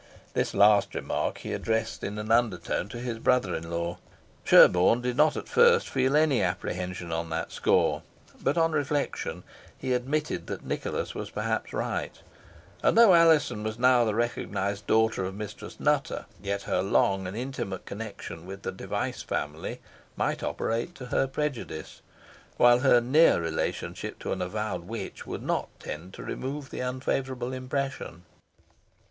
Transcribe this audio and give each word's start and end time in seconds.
This 0.33 0.55
last 0.55 0.95
remark 0.95 1.37
he 1.37 1.53
addressed 1.53 2.03
in 2.03 2.17
an 2.17 2.31
under 2.31 2.57
tone 2.57 2.89
to 2.89 2.97
his 2.99 3.19
brother 3.19 3.53
in 3.53 3.69
law. 3.69 3.99
Sherborne 4.43 5.01
did 5.01 5.15
not 5.15 5.37
at 5.37 5.47
first 5.47 5.87
feel 5.87 6.15
any 6.15 6.41
apprehension 6.41 7.11
on 7.11 7.29
that 7.29 7.51
score, 7.51 8.01
but, 8.41 8.57
on 8.57 8.71
reflection, 8.71 9.43
he 9.77 9.93
admitted 9.93 10.47
that 10.47 10.65
Nicholas 10.65 11.13
was 11.13 11.29
perhaps 11.29 11.71
right; 11.71 12.19
and 12.81 12.97
though 12.97 13.13
Alizon 13.13 13.61
was 13.61 13.77
now 13.77 14.03
the 14.03 14.15
recognised 14.15 14.87
daughter 14.87 15.23
of 15.23 15.35
Mistress 15.35 15.79
Nutter, 15.79 16.25
yet 16.41 16.63
her 16.63 16.81
long 16.81 17.27
and 17.27 17.37
intimate 17.37 17.85
connection 17.85 18.47
with 18.47 18.63
the 18.63 18.71
Device 18.71 19.21
family 19.21 19.81
might 20.15 20.41
operate 20.41 20.95
to 20.95 21.05
her 21.05 21.27
prejudice, 21.27 22.01
while 22.57 22.79
her 22.79 23.01
near 23.01 23.39
relationship 23.39 24.17
to 24.17 24.31
an 24.31 24.41
avowed 24.41 24.87
witch 24.87 25.27
would 25.27 25.43
not 25.43 25.69
tend 25.79 26.11
to 26.15 26.23
remove 26.23 26.71
the 26.71 26.79
unfavourable 26.79 27.53
impression. 27.53 28.23